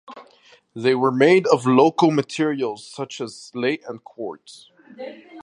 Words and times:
They 0.75 0.95
were 0.95 1.11
made 1.11 1.45
of 1.45 1.67
local 1.67 2.09
materials 2.09 2.87
such 2.87 3.21
as 3.21 3.39
slate 3.39 3.83
and 3.87 4.03
quartz. 4.03 4.71